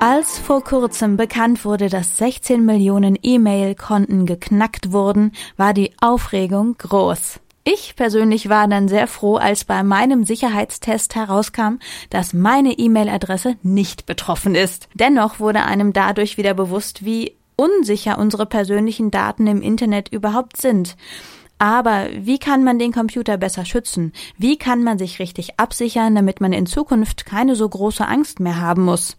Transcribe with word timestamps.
Als 0.00 0.38
vor 0.38 0.62
kurzem 0.62 1.16
bekannt 1.16 1.64
wurde, 1.64 1.88
dass 1.88 2.18
16 2.18 2.64
Millionen 2.64 3.18
E-Mail-Konten 3.20 4.26
geknackt 4.26 4.92
wurden, 4.92 5.32
war 5.56 5.74
die 5.74 5.90
Aufregung 6.00 6.76
groß. 6.78 7.40
Ich 7.64 7.96
persönlich 7.96 8.48
war 8.48 8.68
dann 8.68 8.86
sehr 8.86 9.08
froh, 9.08 9.38
als 9.38 9.64
bei 9.64 9.82
meinem 9.82 10.22
Sicherheitstest 10.22 11.16
herauskam, 11.16 11.78
dass 12.10 12.32
meine 12.32 12.78
E-Mail-Adresse 12.78 13.56
nicht 13.64 14.06
betroffen 14.06 14.54
ist. 14.54 14.88
Dennoch 14.94 15.40
wurde 15.40 15.64
einem 15.64 15.92
dadurch 15.92 16.36
wieder 16.36 16.54
bewusst, 16.54 17.04
wie 17.04 17.34
unsicher 17.56 18.18
unsere 18.18 18.46
persönlichen 18.46 19.10
Daten 19.10 19.48
im 19.48 19.60
Internet 19.60 20.10
überhaupt 20.10 20.58
sind. 20.58 20.96
Aber 21.58 22.06
wie 22.16 22.38
kann 22.38 22.62
man 22.62 22.78
den 22.78 22.92
Computer 22.92 23.36
besser 23.36 23.64
schützen? 23.64 24.12
Wie 24.38 24.58
kann 24.58 24.84
man 24.84 24.96
sich 24.96 25.18
richtig 25.18 25.58
absichern, 25.58 26.14
damit 26.14 26.40
man 26.40 26.52
in 26.52 26.66
Zukunft 26.66 27.26
keine 27.26 27.56
so 27.56 27.68
große 27.68 28.06
Angst 28.06 28.38
mehr 28.38 28.60
haben 28.60 28.84
muss? 28.84 29.16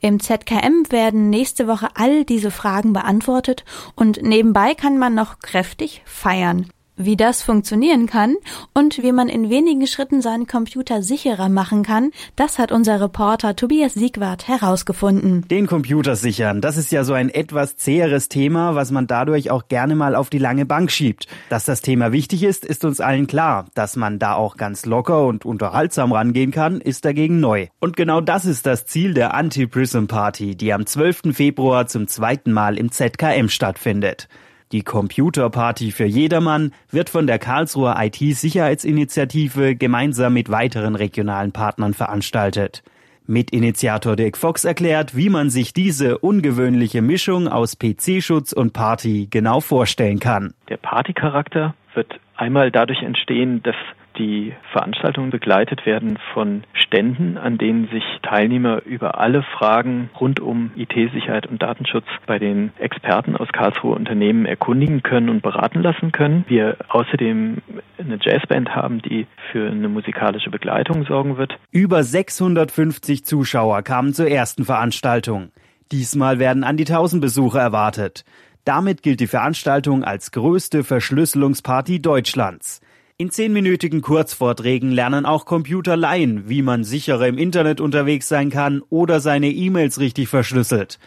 Im 0.00 0.18
ZKM 0.18 0.90
werden 0.90 1.28
nächste 1.28 1.68
Woche 1.68 1.88
all 1.94 2.24
diese 2.24 2.50
Fragen 2.50 2.94
beantwortet 2.94 3.64
und 3.94 4.22
nebenbei 4.22 4.74
kann 4.74 4.98
man 4.98 5.14
noch 5.14 5.40
kräftig 5.40 6.02
feiern. 6.06 6.70
Wie 7.02 7.16
das 7.16 7.42
funktionieren 7.42 8.06
kann 8.06 8.36
und 8.74 9.02
wie 9.02 9.12
man 9.12 9.30
in 9.30 9.48
wenigen 9.48 9.86
Schritten 9.86 10.20
seinen 10.20 10.46
Computer 10.46 11.02
sicherer 11.02 11.48
machen 11.48 11.82
kann, 11.82 12.10
das 12.36 12.58
hat 12.58 12.72
unser 12.72 13.00
Reporter 13.00 13.56
Tobias 13.56 13.94
Siegwart 13.94 14.48
herausgefunden. 14.48 15.48
Den 15.48 15.66
Computer 15.66 16.14
sichern, 16.14 16.60
das 16.60 16.76
ist 16.76 16.92
ja 16.92 17.02
so 17.02 17.14
ein 17.14 17.30
etwas 17.30 17.78
zäheres 17.78 18.28
Thema, 18.28 18.74
was 18.74 18.90
man 18.90 19.06
dadurch 19.06 19.50
auch 19.50 19.68
gerne 19.68 19.96
mal 19.96 20.14
auf 20.14 20.28
die 20.28 20.36
lange 20.36 20.66
Bank 20.66 20.90
schiebt. 20.90 21.26
Dass 21.48 21.64
das 21.64 21.80
Thema 21.80 22.12
wichtig 22.12 22.42
ist, 22.42 22.66
ist 22.66 22.84
uns 22.84 23.00
allen 23.00 23.26
klar. 23.26 23.64
Dass 23.72 23.96
man 23.96 24.18
da 24.18 24.34
auch 24.34 24.58
ganz 24.58 24.84
locker 24.84 25.24
und 25.24 25.46
unterhaltsam 25.46 26.12
rangehen 26.12 26.50
kann, 26.50 26.82
ist 26.82 27.06
dagegen 27.06 27.40
neu. 27.40 27.68
Und 27.78 27.96
genau 27.96 28.20
das 28.20 28.44
ist 28.44 28.66
das 28.66 28.84
Ziel 28.84 29.14
der 29.14 29.32
Anti-Prism 29.32 30.04
Party, 30.04 30.54
die 30.54 30.74
am 30.74 30.84
12. 30.84 31.32
Februar 31.32 31.86
zum 31.86 32.08
zweiten 32.08 32.52
Mal 32.52 32.76
im 32.76 32.92
ZKM 32.92 33.48
stattfindet. 33.48 34.28
Die 34.72 34.82
Computerparty 34.82 35.90
für 35.90 36.04
jedermann 36.04 36.72
wird 36.92 37.10
von 37.10 37.26
der 37.26 37.40
Karlsruher 37.40 37.96
IT-Sicherheitsinitiative 37.98 39.74
gemeinsam 39.74 40.34
mit 40.34 40.48
weiteren 40.48 40.94
regionalen 40.94 41.50
Partnern 41.50 41.92
veranstaltet. 41.92 42.84
Mitinitiator 43.26 44.14
Dick 44.14 44.36
Fox 44.36 44.64
erklärt, 44.64 45.16
wie 45.16 45.28
man 45.28 45.50
sich 45.50 45.72
diese 45.72 46.18
ungewöhnliche 46.18 47.02
Mischung 47.02 47.48
aus 47.48 47.76
PC-Schutz 47.78 48.52
und 48.52 48.72
Party 48.72 49.26
genau 49.28 49.60
vorstellen 49.60 50.20
kann. 50.20 50.54
Der 50.68 50.76
Partycharakter 50.76 51.74
wird 51.94 52.20
einmal 52.36 52.70
dadurch 52.70 53.02
entstehen, 53.02 53.64
dass 53.64 53.76
die 54.20 54.52
Veranstaltungen 54.72 55.30
begleitet 55.30 55.86
werden 55.86 56.18
von 56.34 56.62
Ständen, 56.74 57.38
an 57.38 57.56
denen 57.56 57.88
sich 57.88 58.04
Teilnehmer 58.22 58.82
über 58.84 59.18
alle 59.18 59.42
Fragen 59.42 60.10
rund 60.20 60.40
um 60.40 60.72
IT-Sicherheit 60.76 61.46
und 61.46 61.62
Datenschutz 61.62 62.04
bei 62.26 62.38
den 62.38 62.70
Experten 62.78 63.34
aus 63.34 63.48
Karlsruhe 63.48 63.94
Unternehmen 63.94 64.44
erkundigen 64.44 65.02
können 65.02 65.30
und 65.30 65.42
beraten 65.42 65.80
lassen 65.80 66.12
können. 66.12 66.44
Wir 66.48 66.76
außerdem 66.88 67.58
eine 67.98 68.18
Jazzband 68.20 68.76
haben, 68.76 69.00
die 69.00 69.26
für 69.50 69.70
eine 69.70 69.88
musikalische 69.88 70.50
Begleitung 70.50 71.06
sorgen 71.06 71.38
wird. 71.38 71.58
Über 71.70 72.04
650 72.04 73.24
Zuschauer 73.24 73.82
kamen 73.82 74.12
zur 74.12 74.28
ersten 74.28 74.66
Veranstaltung. 74.66 75.50
Diesmal 75.92 76.38
werden 76.38 76.62
an 76.62 76.76
die 76.76 76.86
1000 76.86 77.22
Besucher 77.22 77.60
erwartet. 77.60 78.24
Damit 78.64 79.02
gilt 79.02 79.20
die 79.20 79.26
Veranstaltung 79.26 80.04
als 80.04 80.30
größte 80.30 80.84
Verschlüsselungsparty 80.84 82.02
Deutschlands. 82.02 82.82
In 83.20 83.30
zehnminütigen 83.30 84.00
Kurzvorträgen 84.00 84.92
lernen 84.92 85.26
auch 85.26 85.44
Computerlaien, 85.44 86.48
wie 86.48 86.62
man 86.62 86.84
sicherer 86.84 87.28
im 87.28 87.36
Internet 87.36 87.78
unterwegs 87.78 88.28
sein 88.28 88.48
kann 88.48 88.80
oder 88.88 89.20
seine 89.20 89.50
E-Mails 89.50 90.00
richtig 90.00 90.30
verschlüsselt. 90.30 90.98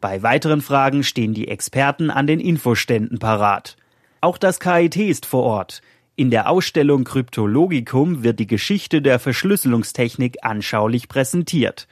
Bei 0.00 0.24
weiteren 0.24 0.62
Fragen 0.62 1.04
stehen 1.04 1.32
die 1.32 1.46
Experten 1.46 2.10
an 2.10 2.26
den 2.26 2.40
Infoständen 2.40 3.20
parat. 3.20 3.76
Auch 4.20 4.36
das 4.36 4.58
KIT 4.58 4.96
ist 4.96 5.26
vor 5.26 5.44
Ort. 5.44 5.80
In 6.16 6.32
der 6.32 6.50
Ausstellung 6.50 7.04
Kryptologicum 7.04 8.24
wird 8.24 8.40
die 8.40 8.48
Geschichte 8.48 9.00
der 9.00 9.20
Verschlüsselungstechnik 9.20 10.38
anschaulich 10.42 11.06
präsentiert. 11.06 11.86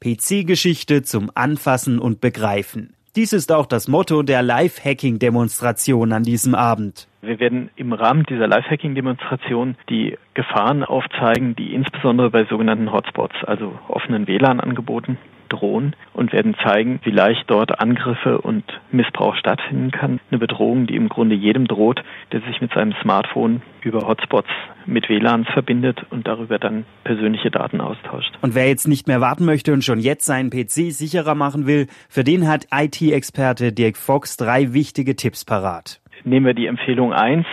PC-Geschichte 0.00 1.04
zum 1.04 1.30
Anfassen 1.32 2.00
und 2.00 2.20
Begreifen. 2.20 2.96
Dies 3.14 3.34
ist 3.34 3.52
auch 3.52 3.66
das 3.66 3.88
Motto 3.88 4.22
der 4.22 4.40
Live-Hacking-Demonstration 4.42 6.14
an 6.14 6.22
diesem 6.22 6.54
Abend. 6.54 7.08
Wir 7.20 7.38
werden 7.40 7.68
im 7.76 7.92
Rahmen 7.92 8.24
dieser 8.24 8.46
Live-Hacking-Demonstration 8.46 9.76
die 9.90 10.16
Gefahren 10.32 10.82
aufzeigen, 10.82 11.54
die 11.54 11.74
insbesondere 11.74 12.30
bei 12.30 12.46
sogenannten 12.46 12.90
Hotspots, 12.90 13.34
also 13.44 13.78
offenen 13.88 14.26
WLAN-Angeboten, 14.26 15.18
drohen 15.52 15.94
und 16.12 16.32
werden 16.32 16.54
zeigen, 16.62 17.00
wie 17.04 17.10
leicht 17.10 17.44
dort 17.46 17.80
Angriffe 17.80 18.38
und 18.38 18.64
Missbrauch 18.90 19.36
stattfinden 19.36 19.90
kann. 19.90 20.20
Eine 20.30 20.38
Bedrohung, 20.38 20.86
die 20.86 20.96
im 20.96 21.08
Grunde 21.08 21.34
jedem 21.34 21.66
droht, 21.66 22.02
der 22.32 22.40
sich 22.40 22.60
mit 22.60 22.72
seinem 22.72 22.94
Smartphone 23.02 23.62
über 23.82 24.06
Hotspots 24.06 24.48
mit 24.86 25.08
WLANs 25.08 25.48
verbindet 25.52 26.04
und 26.10 26.26
darüber 26.26 26.58
dann 26.58 26.84
persönliche 27.04 27.50
Daten 27.50 27.80
austauscht. 27.80 28.32
Und 28.40 28.54
wer 28.54 28.68
jetzt 28.68 28.88
nicht 28.88 29.06
mehr 29.06 29.20
warten 29.20 29.44
möchte 29.44 29.72
und 29.72 29.84
schon 29.84 29.98
jetzt 29.98 30.24
seinen 30.24 30.50
PC 30.50 30.92
sicherer 30.92 31.34
machen 31.34 31.66
will, 31.66 31.86
für 32.08 32.24
den 32.24 32.48
hat 32.48 32.66
IT-Experte 32.72 33.72
Dirk 33.72 33.96
Fox 33.96 34.36
drei 34.36 34.72
wichtige 34.72 35.16
Tipps 35.16 35.44
parat. 35.44 36.00
Nehmen 36.24 36.46
wir 36.46 36.54
die 36.54 36.66
Empfehlung 36.66 37.12
1, 37.12 37.46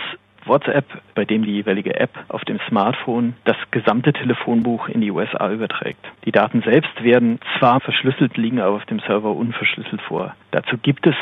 WhatsApp, 0.46 0.86
bei 1.14 1.24
dem 1.24 1.44
die 1.44 1.52
jeweilige 1.52 1.98
App 1.98 2.10
auf 2.28 2.44
dem 2.44 2.58
Smartphone 2.68 3.34
das 3.44 3.56
gesamte 3.70 4.12
Telefonbuch 4.12 4.88
in 4.88 5.00
die 5.00 5.10
USA 5.10 5.50
überträgt. 5.52 6.04
Die 6.24 6.32
Daten 6.32 6.62
selbst 6.62 7.02
werden 7.02 7.38
zwar 7.58 7.80
verschlüsselt, 7.80 8.36
liegen 8.36 8.60
aber 8.60 8.76
auf 8.76 8.86
dem 8.86 9.00
Server 9.00 9.34
unverschlüsselt 9.34 10.02
vor. 10.02 10.34
Dazu 10.50 10.76
gibt 10.78 11.06
es 11.06 11.14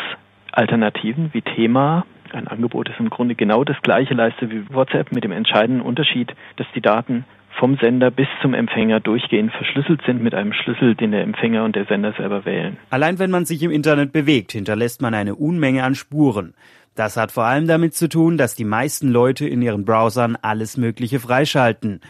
Alternativen 0.52 1.30
wie 1.32 1.42
Thema. 1.42 2.04
Ein 2.32 2.48
Angebot 2.48 2.88
ist 2.88 3.00
im 3.00 3.10
Grunde 3.10 3.34
genau 3.34 3.64
das 3.64 3.80
gleiche 3.82 4.14
leistet 4.14 4.50
wie 4.50 4.68
WhatsApp 4.72 5.12
mit 5.12 5.24
dem 5.24 5.32
entscheidenden 5.32 5.82
Unterschied, 5.82 6.34
dass 6.56 6.66
die 6.74 6.80
Daten 6.80 7.24
vom 7.58 7.76
Sender 7.76 8.10
bis 8.10 8.28
zum 8.40 8.54
Empfänger 8.54 9.00
durchgehend 9.00 9.52
verschlüsselt 9.52 10.00
sind 10.06 10.22
mit 10.22 10.34
einem 10.34 10.52
Schlüssel, 10.52 10.94
den 10.94 11.10
der 11.10 11.22
Empfänger 11.22 11.64
und 11.64 11.74
der 11.74 11.86
Sender 11.86 12.12
selber 12.12 12.44
wählen. 12.44 12.76
Allein 12.90 13.18
wenn 13.18 13.30
man 13.30 13.44
sich 13.44 13.62
im 13.62 13.70
Internet 13.70 14.12
bewegt, 14.12 14.52
hinterlässt 14.52 15.02
man 15.02 15.14
eine 15.14 15.34
Unmenge 15.34 15.82
an 15.82 15.94
Spuren. 15.94 16.54
Das 16.98 17.16
hat 17.16 17.30
vor 17.30 17.44
allem 17.44 17.68
damit 17.68 17.94
zu 17.94 18.08
tun, 18.08 18.36
dass 18.36 18.56
die 18.56 18.64
meisten 18.64 19.06
Leute 19.06 19.46
in 19.46 19.62
ihren 19.62 19.84
Browsern 19.84 20.36
alles 20.42 20.76
Mögliche 20.76 21.20
freischalten. 21.20 22.00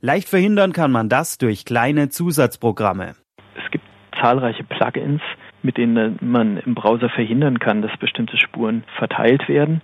Leicht 0.00 0.28
verhindern 0.28 0.72
kann 0.72 0.92
man 0.92 1.08
das 1.08 1.36
durch 1.36 1.64
kleine 1.64 2.10
Zusatzprogramme. 2.10 3.16
Es 3.56 3.68
gibt 3.72 3.84
zahlreiche 4.20 4.62
Plugins, 4.62 5.20
mit 5.64 5.78
denen 5.78 6.16
man 6.20 6.58
im 6.58 6.76
Browser 6.76 7.08
verhindern 7.08 7.58
kann, 7.58 7.82
dass 7.82 7.96
bestimmte 7.96 8.36
Spuren 8.36 8.84
verteilt 8.96 9.48
werden. 9.48 9.82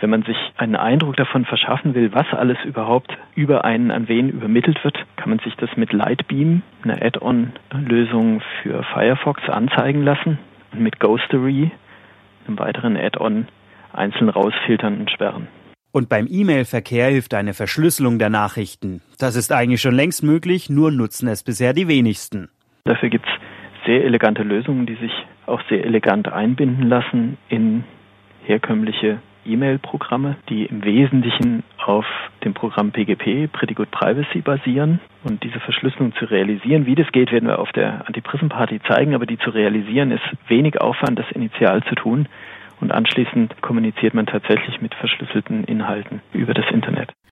Wenn 0.00 0.10
man 0.10 0.22
sich 0.22 0.36
einen 0.58 0.76
Eindruck 0.76 1.16
davon 1.16 1.44
verschaffen 1.44 1.94
will, 1.96 2.14
was 2.14 2.26
alles 2.30 2.58
überhaupt 2.64 3.18
über 3.34 3.64
einen 3.64 3.90
an 3.90 4.06
wen 4.06 4.28
übermittelt 4.28 4.84
wird, 4.84 4.96
kann 5.16 5.30
man 5.30 5.40
sich 5.40 5.56
das 5.56 5.70
mit 5.76 5.92
Lightbeam, 5.92 6.62
einer 6.84 7.02
Add-on-Lösung 7.02 8.42
für 8.62 8.84
Firefox, 8.84 9.48
anzeigen 9.48 10.04
lassen 10.04 10.38
und 10.70 10.82
mit 10.82 11.00
Ghostery, 11.00 11.72
einem 12.46 12.60
weiteren 12.60 12.96
Add-on 12.96 13.48
einzeln 13.94 14.28
rausfiltern 14.28 15.00
und 15.00 15.10
sperren. 15.10 15.48
Und 15.92 16.08
beim 16.08 16.26
E-Mail-Verkehr 16.28 17.06
hilft 17.06 17.34
eine 17.34 17.54
Verschlüsselung 17.54 18.18
der 18.18 18.28
Nachrichten. 18.28 19.00
Das 19.20 19.36
ist 19.36 19.52
eigentlich 19.52 19.80
schon 19.80 19.94
längst 19.94 20.24
möglich, 20.24 20.68
nur 20.68 20.90
nutzen 20.90 21.28
es 21.28 21.44
bisher 21.44 21.72
die 21.72 21.86
wenigsten. 21.86 22.48
Dafür 22.84 23.10
gibt 23.10 23.26
es 23.26 23.86
sehr 23.86 24.04
elegante 24.04 24.42
Lösungen, 24.42 24.86
die 24.86 24.96
sich 24.96 25.12
auch 25.46 25.60
sehr 25.68 25.84
elegant 25.84 26.32
einbinden 26.32 26.88
lassen 26.88 27.38
in 27.48 27.84
herkömmliche 28.44 29.20
E-Mail-Programme, 29.46 30.36
die 30.48 30.64
im 30.64 30.84
Wesentlichen 30.84 31.62
auf 31.84 32.06
dem 32.44 32.54
Programm 32.54 32.90
PGP, 32.90 33.52
Pretty 33.52 33.74
Good 33.74 33.90
Privacy, 33.90 34.40
basieren. 34.40 35.00
Und 35.22 35.44
diese 35.44 35.60
Verschlüsselung 35.60 36.12
zu 36.16 36.24
realisieren, 36.24 36.86
wie 36.86 36.94
das 36.94 37.10
geht, 37.12 37.30
werden 37.30 37.46
wir 37.46 37.58
auf 37.58 37.70
der 37.72 38.06
Anti-Prism-Party 38.08 38.80
zeigen, 38.88 39.14
aber 39.14 39.26
die 39.26 39.38
zu 39.38 39.50
realisieren 39.50 40.10
ist 40.10 40.24
wenig 40.48 40.80
Aufwand, 40.80 41.18
das 41.18 41.30
initial 41.30 41.84
zu 41.84 41.94
tun 41.94 42.26
und 42.80 42.92
anschließend 42.92 43.62
kommuniziert 43.62 44.14
man 44.14 44.26
tatsächlich 44.26 44.80
mit 44.82 44.94
verschlüsselten 44.94 45.64
Inhalten 45.64 46.20
über 46.32 46.52
das 46.52 46.70
Internet. 46.70 47.14